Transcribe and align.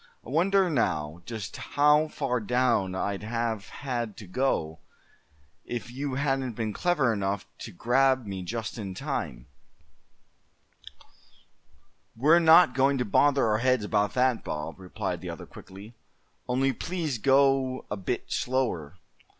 "I 0.25 0.29
wonder, 0.31 0.67
now, 0.67 1.21
just 1.27 1.55
how 1.57 2.07
far 2.07 2.39
down 2.39 2.95
I'd 2.95 3.21
have 3.21 3.69
had 3.69 4.17
to 4.17 4.25
go, 4.25 4.79
if 5.63 5.91
you 5.91 6.15
hadn't 6.15 6.53
been 6.53 6.73
clever 6.73 7.13
enough 7.13 7.45
to 7.59 7.71
grab 7.71 8.25
me 8.25 8.41
just 8.41 8.79
in 8.79 8.95
time?" 8.95 9.45
"We're 12.15 12.39
not 12.39 12.73
going 12.73 12.97
to 12.97 13.05
bother 13.05 13.45
our 13.45 13.59
heads 13.59 13.85
about 13.85 14.15
that, 14.15 14.43
Bob," 14.43 14.79
replied 14.79 15.21
the 15.21 15.29
other, 15.29 15.45
quickly; 15.45 15.93
"only 16.47 16.73
please 16.73 17.19
go 17.19 17.85
a 17.91 17.95
bit 17.95 18.31
slower. 18.31 18.97